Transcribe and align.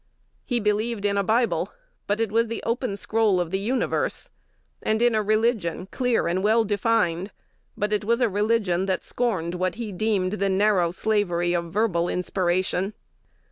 He 0.45 0.59
believed 0.59 1.05
in 1.05 1.15
a 1.15 1.23
Bible, 1.23 1.71
but 2.07 2.19
it 2.19 2.31
was 2.31 2.47
the 2.47 2.63
open 2.63 2.97
scroll 2.97 3.39
of 3.39 3.51
the 3.51 3.59
universe; 3.59 4.31
and 4.81 4.99
in 4.99 5.13
a 5.13 5.21
religion 5.21 5.87
clear 5.91 6.27
and 6.27 6.41
well 6.41 6.63
defined, 6.63 7.29
but 7.77 7.93
it 7.93 8.03
was 8.03 8.19
a 8.19 8.27
religion 8.27 8.87
that 8.87 9.03
scorned 9.05 9.53
what 9.53 9.75
he 9.75 9.91
deemed 9.91 10.31
the 10.33 10.49
narrow 10.49 10.89
slavery 10.89 11.53
of 11.53 11.65
verbal 11.71 12.09
inspiration. 12.09 12.95